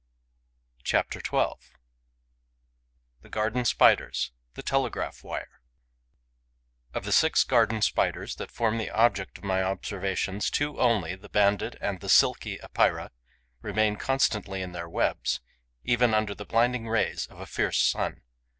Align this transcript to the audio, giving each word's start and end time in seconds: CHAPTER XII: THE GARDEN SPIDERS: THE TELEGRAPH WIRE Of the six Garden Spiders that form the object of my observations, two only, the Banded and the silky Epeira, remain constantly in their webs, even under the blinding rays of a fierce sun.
CHAPTER 0.83 1.19
XII: 1.19 1.61
THE 3.21 3.29
GARDEN 3.29 3.65
SPIDERS: 3.65 4.31
THE 4.55 4.63
TELEGRAPH 4.63 5.23
WIRE 5.23 5.61
Of 6.95 7.03
the 7.05 7.11
six 7.11 7.43
Garden 7.43 7.83
Spiders 7.83 8.37
that 8.37 8.49
form 8.49 8.79
the 8.79 8.89
object 8.89 9.37
of 9.37 9.43
my 9.43 9.61
observations, 9.61 10.49
two 10.49 10.79
only, 10.79 11.13
the 11.13 11.29
Banded 11.29 11.77
and 11.81 11.99
the 11.99 12.09
silky 12.09 12.57
Epeira, 12.63 13.11
remain 13.61 13.95
constantly 13.95 14.63
in 14.63 14.71
their 14.71 14.89
webs, 14.89 15.39
even 15.83 16.15
under 16.15 16.33
the 16.33 16.45
blinding 16.45 16.89
rays 16.89 17.27
of 17.27 17.39
a 17.39 17.45
fierce 17.45 17.77
sun. 17.77 18.23